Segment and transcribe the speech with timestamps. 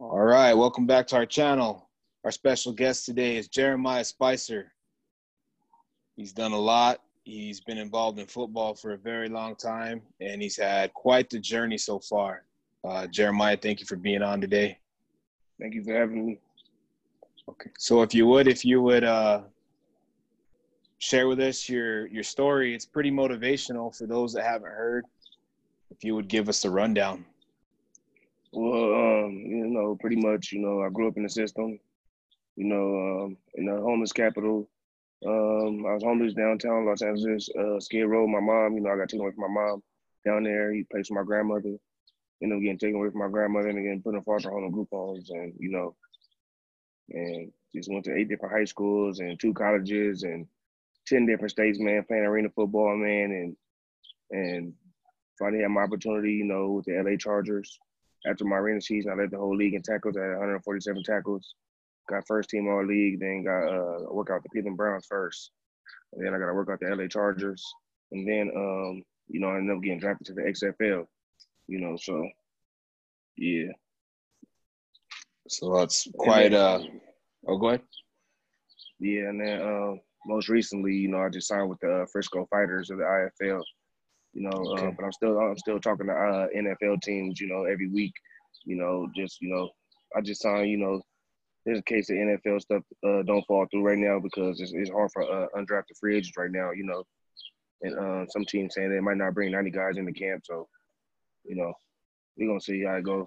[0.00, 1.88] All right, welcome back to our channel.
[2.24, 4.70] Our special guest today is Jerimiah Spicer.
[6.14, 7.00] He's done a lot.
[7.24, 11.40] He's been involved in football for a very long time, and he's had quite the
[11.40, 12.44] journey so far.
[12.84, 14.78] Uh, Jerimiah, thank you for being on today.
[15.60, 16.38] Thank you for having me.
[17.48, 19.40] Okay, so if you would, if you would uh,
[20.98, 25.06] share with us your your story, it's pretty motivational for those that haven't heard.
[25.90, 27.24] If you would give us a rundown.
[28.52, 31.78] Well, um, you know, pretty much, you know, I grew up in the system,
[32.56, 34.68] you know, um, in the homeless capital.
[35.26, 38.26] Um, I was homeless downtown Los Angeles, uh, Skid Row.
[38.26, 39.82] My mom, you know, I got taken away from my mom
[40.24, 40.72] down there.
[40.72, 41.76] He placed my grandmother.
[42.40, 44.72] Ended up getting taken away from my grandmother and again put in foster home and
[44.72, 45.96] group homes, and you know,
[47.10, 50.46] and just went to eight different high schools and two colleges and
[51.06, 53.56] ten different states, man, playing arena football, man, and
[54.30, 54.72] and
[55.36, 57.78] finally had my opportunity, you know, with the LA Chargers
[58.26, 61.54] after my arena season, I led the whole league in tackles at 147 tackles.
[62.08, 65.50] Got first team all league, then got uh work out the Cleveland Browns first.
[66.12, 67.62] And then I got to work out the LA Chargers.
[68.12, 71.06] And then um, you know, I ended up getting drafted to the XFL.
[71.66, 72.26] You know, so
[73.36, 73.72] yeah.
[75.48, 76.80] So that's quite then, uh
[77.46, 77.82] oh go ahead.
[79.00, 79.94] Yeah, and then uh,
[80.26, 83.62] most recently, you know, I just signed with the uh, Frisco Fighters of the IFL
[84.38, 84.50] you know.
[84.50, 84.86] Uh, okay.
[84.86, 88.12] Uh, but I'm still I'm still talking to uh, NFL teams, you know, every week.
[88.64, 89.68] You know, just you know,
[90.16, 90.70] I just signed.
[90.70, 91.02] You know,
[91.66, 94.90] there's a case of NFL stuff uh, don't fall through right now because it's, it's
[94.90, 96.70] hard for uh, undrafted free agents right now.
[96.70, 97.04] You know,
[97.82, 100.42] and uh, some teams saying they might not bring 90 guys into camp.
[100.44, 100.68] So,
[101.44, 101.72] you know,
[102.36, 103.26] we're gonna see how it goes.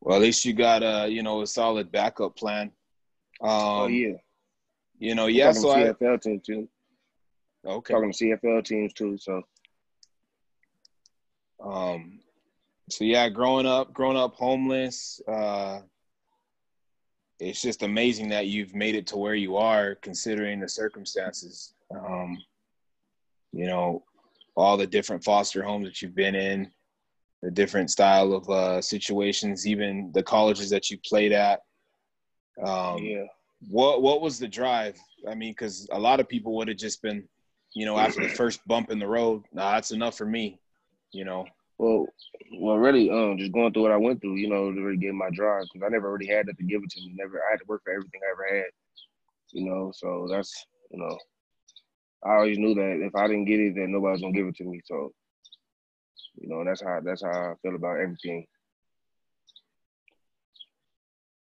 [0.00, 2.72] Well, at least you got a you know a solid backup plan.
[3.40, 4.16] Um, oh yeah.
[4.98, 5.52] You know, yeah.
[5.52, 6.68] So CFL I, team too.
[7.66, 7.94] Okay.
[7.94, 9.16] Talking to CFL teams too.
[9.18, 9.42] So
[11.62, 12.20] um,
[12.88, 15.80] so yeah, growing up, growing up homeless, uh,
[17.38, 21.74] it's just amazing that you've made it to where you are, considering the circumstances.
[21.90, 22.38] Um,
[23.52, 24.04] you know,
[24.56, 26.70] all the different foster homes that you've been in,
[27.42, 31.60] the different style of uh, situations, even the colleges that you played at.
[32.64, 33.24] Um, yeah.
[33.68, 34.98] What What was the drive?
[35.28, 37.26] I mean, because a lot of people would have just been,
[37.74, 40.59] you know, after the first bump in the road, nah, that's enough for me
[41.12, 41.46] you know?
[41.78, 42.06] Well,
[42.58, 45.14] well, really, um, just going through what I went through, you know, to really get
[45.14, 47.14] my drive because I never really had that to give it to me.
[47.14, 48.70] Never, I had to work for everything I ever had,
[49.52, 49.90] you know.
[49.94, 51.16] So that's, you know,
[52.24, 54.56] I always knew that if I didn't get it, then nobody was gonna give it
[54.56, 54.82] to me.
[54.84, 55.12] So,
[56.36, 58.46] you know, that's how that's how I feel about everything.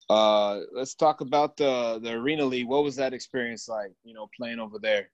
[0.09, 2.69] Uh, let's talk about the the arena league.
[2.69, 3.93] What was that experience like?
[4.05, 5.09] You know, playing over there.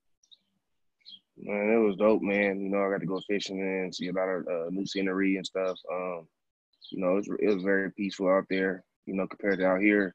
[1.38, 2.60] Man, it was dope, man.
[2.60, 5.36] You know, I got to go fishing and see a lot of uh, new scenery
[5.36, 5.78] and stuff.
[5.90, 6.28] Um,
[6.90, 8.84] you know, it was, it was very peaceful out there.
[9.06, 10.14] You know, compared to out here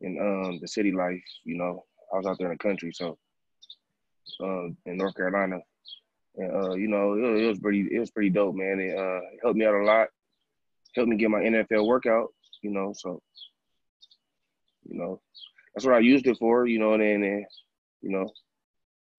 [0.00, 1.22] in um, the city life.
[1.44, 3.18] You know, I was out there in the country, so
[4.42, 5.58] um, in North Carolina.
[6.36, 8.80] And, uh, you know, it, it, was pretty, it was pretty dope, man.
[8.80, 10.08] It uh, helped me out a lot.
[10.94, 12.28] Helped me get my NFL workout.
[12.62, 13.20] You know, so
[14.88, 15.20] you know,
[15.74, 16.66] that's what I used it for.
[16.66, 17.44] You know, and then,
[18.02, 18.30] you know,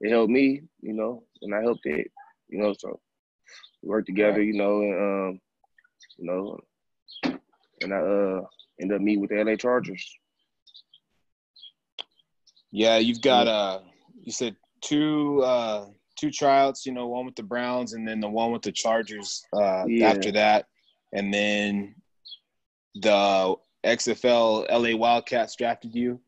[0.02, 2.12] it helped me, you know, and I helped it,
[2.48, 2.74] you know.
[2.78, 3.00] So
[3.82, 5.40] we worked together, you know, and um,
[6.18, 6.60] you know,
[7.82, 8.42] and I uh
[8.80, 10.06] ended up meeting with the LA Chargers.
[12.72, 13.80] Yeah, you've got uh,
[14.22, 15.88] you said two uh
[16.18, 19.44] two tryouts, you know, one with the Browns and then the one with the Chargers
[19.54, 20.10] uh yeah.
[20.10, 20.66] after that,
[21.14, 21.96] and then
[22.96, 23.56] the
[23.86, 26.20] XFL LA Wildcats drafted you.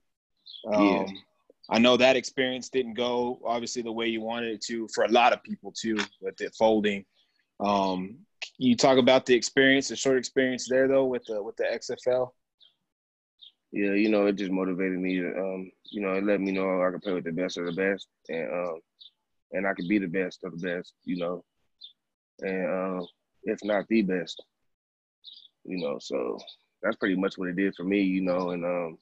[0.72, 1.06] Um, yeah.
[1.70, 5.12] I know that experience didn't go obviously the way you wanted it to for a
[5.12, 7.06] lot of people too with it folding.
[7.60, 8.20] Um,
[8.58, 12.32] you talk about the experience, the short experience there though with the with the XFL.
[13.72, 16.82] Yeah, you know, it just motivated me to, um, you know, it let me know
[16.82, 18.80] I could play with the best of the best, and um,
[19.52, 21.44] and I could be the best of the best, you know,
[22.40, 22.66] and
[23.00, 23.08] um,
[23.44, 24.44] if not the best,
[25.66, 26.00] you know.
[26.00, 26.40] So
[26.82, 28.98] that's pretty much what it did for me, you know, and um,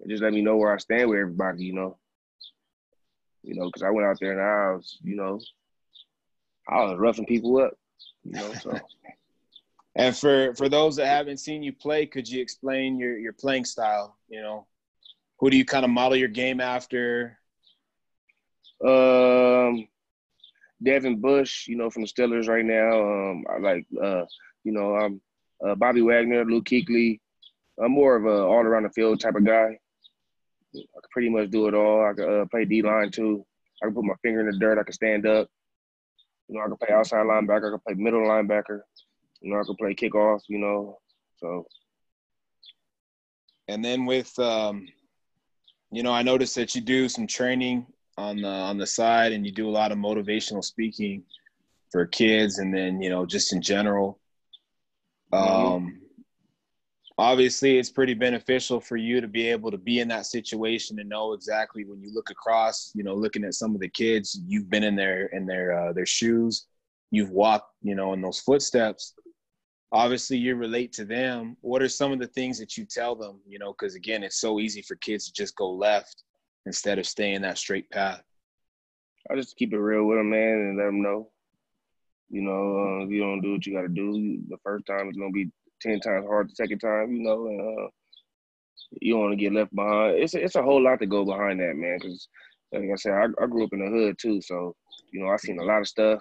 [0.00, 1.98] and just let me know where I stand with everybody, you know.
[3.42, 5.40] You know, because I went out there and I was, you know,
[6.68, 7.74] I was roughing people up,
[8.24, 8.52] you know.
[8.54, 8.78] So.
[9.96, 13.64] and for for those that haven't seen you play, could you explain your your playing
[13.64, 14.16] style?
[14.28, 14.66] You know,
[15.38, 17.38] who do you kind of model your game after?
[18.84, 19.88] Um,
[20.82, 23.00] Devin Bush, you know, from the Steelers right now.
[23.00, 24.24] Um, I like, uh,
[24.64, 25.20] you know, I'm
[25.66, 27.20] uh, Bobby Wagner, Luke Kuechly.
[27.82, 29.78] I'm more of a all around the field type of guy.
[30.76, 32.04] I could pretty much do it all.
[32.04, 33.44] I could uh, play D line too.
[33.82, 34.78] I could put my finger in the dirt.
[34.78, 35.48] I could stand up.
[36.48, 37.68] You know, I could play outside linebacker.
[37.68, 38.80] I could play middle linebacker.
[39.40, 40.40] You know, I could play kickoff.
[40.48, 40.98] You know,
[41.36, 41.66] so
[43.68, 44.86] and then with um,
[45.90, 47.86] you know, I noticed that you do some training
[48.16, 51.24] on the on the side, and you do a lot of motivational speaking
[51.90, 54.18] for kids, and then you know, just in general.
[55.32, 56.05] Mm-hmm.
[57.18, 61.08] Obviously, it's pretty beneficial for you to be able to be in that situation and
[61.08, 62.92] know exactly when you look across.
[62.94, 65.92] You know, looking at some of the kids, you've been in their in their uh,
[65.92, 66.66] their shoes,
[67.10, 69.14] you've walked, you know, in those footsteps
[69.92, 73.38] obviously you relate to them what are some of the things that you tell them
[73.46, 76.24] you know because again it's so easy for kids to just go left
[76.66, 78.20] instead of staying that straight path
[79.30, 81.30] I just keep it real with them, man, and let them know.
[82.30, 85.08] You know, uh, if you don't do what you got to do, the first time
[85.08, 87.12] it's gonna be ten times hard the second time.
[87.12, 87.88] You know, and uh,
[89.00, 90.18] you don't want to get left behind.
[90.18, 91.98] It's a, it's a whole lot to go behind that, man.
[92.00, 92.28] Because
[92.72, 94.74] like I said, I, I grew up in the hood too, so
[95.12, 96.20] you know I seen a lot of stuff.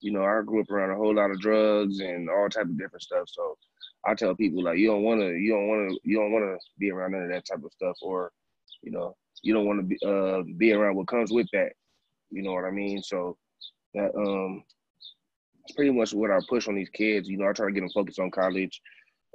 [0.00, 2.78] You know, I grew up around a whole lot of drugs and all type of
[2.78, 3.24] different stuff.
[3.28, 3.56] So
[4.06, 6.44] I tell people like, you don't want to, you don't want to, you don't want
[6.44, 8.30] to be around none of that type of stuff, or
[8.82, 11.72] you know, you don't want to be uh be around what comes with that.
[12.30, 13.02] You know what I mean?
[13.02, 13.36] So
[13.94, 14.62] that um
[15.64, 17.28] it's pretty much what I push on these kids.
[17.28, 18.80] You know, I try to get them focused on college,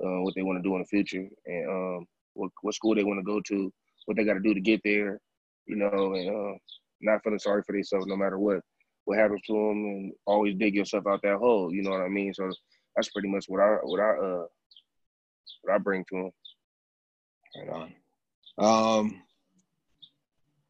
[0.04, 3.04] uh, what they want to do in the future, and um, what what school they
[3.04, 3.74] want to go to,
[4.06, 5.20] what they got to do to get there.
[5.66, 6.58] You know, and uh,
[7.02, 8.60] not feeling sorry for themselves no matter what
[9.06, 11.74] what happens to them, and always dig yourself out that hole.
[11.74, 12.34] You know what I mean?
[12.34, 12.50] So
[12.96, 14.46] that's pretty much what I what I uh
[15.64, 16.32] what I bring to them.
[17.58, 17.92] Right
[18.60, 19.00] on.
[19.00, 19.22] Um.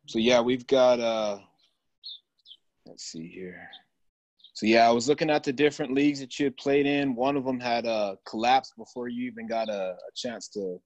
[0.07, 1.39] So yeah, we've got uh
[2.85, 3.69] let's see here.
[4.59, 7.15] So yeah, I was looking at the different leagues that you had played in.
[7.15, 10.81] One of them had uh, collapsed before you even got a, a, chance to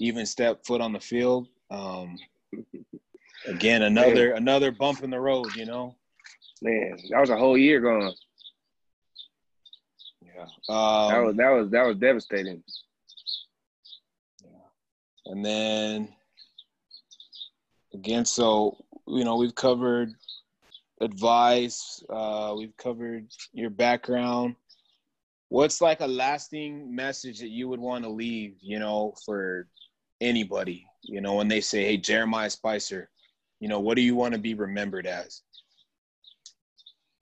[0.00, 1.48] even step foot on the field.
[1.70, 2.18] Um,
[3.46, 4.36] again, another man.
[4.36, 5.96] another bump in the road, you know.
[6.60, 8.12] Man, that was a whole year gone.
[10.20, 12.62] Yeah, um, that was that was that was devastating.
[14.44, 16.08] Yeah, and then
[17.94, 18.76] again, so
[19.08, 20.12] you know we've covered
[21.00, 22.02] advice.
[22.08, 24.56] Uh, we've covered your background.
[25.48, 29.66] What's like a lasting message that you would want to leave, you know, for
[30.20, 33.10] anybody, you know, when they say, hey, Jerimiah Spicer,
[33.58, 35.42] you know, what do you want to be remembered as?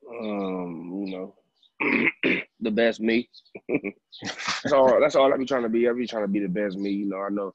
[0.08, 1.34] Um, you know,
[2.60, 3.28] the best me.
[3.68, 5.00] that's all.
[5.00, 5.88] That's all I be trying to be.
[5.88, 6.90] I be trying to be the best me.
[6.90, 7.52] You know, I know,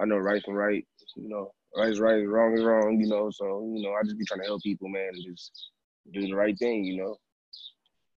[0.00, 0.86] I know right from right.
[1.16, 3.30] You know, right is right, wrong is wrong, you know.
[3.30, 5.70] So, you know, I just be trying to help people, man, and just
[6.12, 7.16] do the right thing, you know.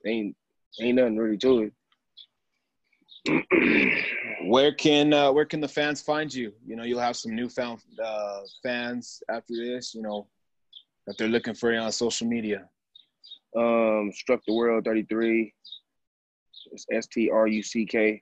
[0.05, 0.35] Ain't
[0.79, 1.73] ain't nothing really to it.
[4.45, 6.53] where can uh, where can the fans find you?
[6.65, 9.93] You know, you'll have some newfound uh, fans after this.
[9.95, 10.27] You know,
[11.07, 12.67] that they're looking for you on social media.
[13.57, 15.53] Um, struck the world thirty three.
[16.71, 18.21] It's S T R U C K,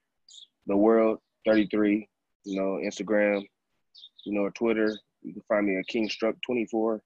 [0.68, 2.07] the world thirty three.
[2.45, 3.45] You know, Instagram.
[4.25, 4.97] You know, Twitter.
[5.23, 6.99] You can find me at Kingstruck24.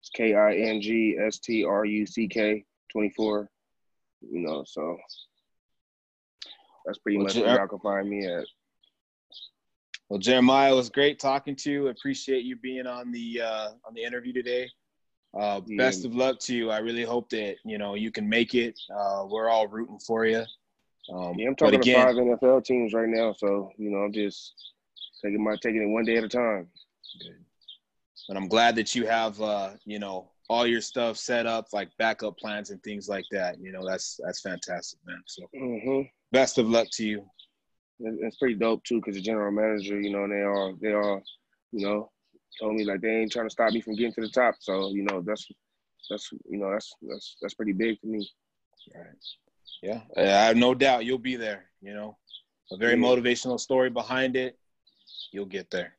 [0.00, 3.50] It's K I N G S T R U C K 24.
[4.30, 4.96] You know, so
[6.84, 8.44] that's pretty well, much where y'all can find me at.
[10.08, 11.88] Well, Jerimiah, it was great talking to you.
[11.88, 14.68] Appreciate you being on the uh, on the interview today.
[15.38, 15.76] Uh, yeah.
[15.76, 16.70] Best of luck to you.
[16.70, 18.78] I really hope that you know you can make it.
[18.94, 20.44] Uh, we're all rooting for you.
[21.12, 24.12] Um, yeah, I'm talking again, to five NFL teams right now, so you know I'm
[24.12, 24.54] just
[25.22, 26.68] taking my taking it one day at a time.
[27.20, 27.45] Good
[28.28, 31.90] but I'm glad that you have uh, you know all your stuff set up like
[31.98, 33.58] backup plans and things like that.
[33.60, 35.22] You know that's that's fantastic, man.
[35.26, 36.02] So mm-hmm.
[36.32, 37.26] best of luck to you.
[37.98, 41.22] It's pretty dope too, because the general manager, you know, they are they are,
[41.72, 42.10] you know,
[42.60, 44.56] told me like they ain't trying to stop me from getting to the top.
[44.60, 45.46] So you know that's
[46.10, 48.28] that's you know that's that's that's pretty big for me.
[48.94, 49.06] Right.
[49.82, 51.66] Yeah, I have no doubt you'll be there.
[51.80, 52.16] You know,
[52.72, 53.06] a very yeah.
[53.06, 54.58] motivational story behind it.
[55.32, 55.95] You'll get there.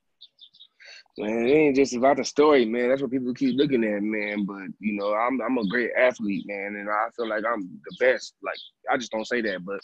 [1.18, 2.90] Man, it ain't just about the story, man.
[2.90, 4.46] That's what people keep looking at, man.
[4.46, 8.06] But you know, I'm I'm a great athlete, man, and I feel like I'm the
[8.06, 8.36] best.
[8.44, 8.58] Like
[8.92, 9.80] I just don't say that, but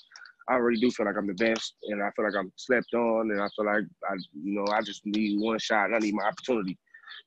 [0.48, 3.32] I really do feel like I'm the best, and I feel like I'm slept on,
[3.32, 6.14] and I feel like I, you know, I just need one shot, and I need
[6.14, 6.78] my opportunity,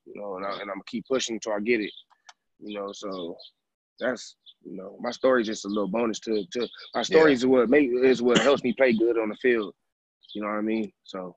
[0.04, 1.92] you know, and, I, and I'm gonna keep pushing until I get it,
[2.60, 2.92] you know.
[2.92, 3.36] So
[3.98, 7.36] that's you know, my story is just a little bonus to to my story yeah.
[7.36, 9.74] is what make is what helps me play good on the field.
[10.34, 10.92] You know what I mean?
[11.04, 11.34] So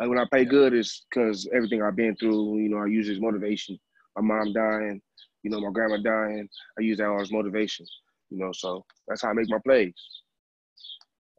[0.00, 2.58] like when I play good, is because everything I've been through.
[2.58, 3.78] You know, I use as motivation.
[4.16, 5.00] My mom dying,
[5.42, 6.48] you know, my grandma dying.
[6.78, 7.86] I use that all as motivation.
[8.30, 9.94] You know, so that's how I make my plays.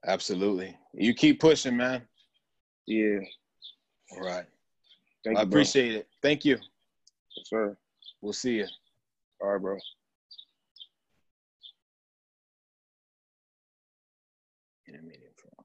[0.05, 0.77] Absolutely.
[0.93, 2.03] You keep pushing, man.
[2.85, 3.19] Yeah.
[4.11, 4.45] All right.
[5.23, 6.07] Thank I you, appreciate it.
[6.21, 6.57] Thank you.
[7.37, 7.77] Yes, sir.
[8.21, 8.67] We'll see you.
[9.41, 9.77] All right, bro.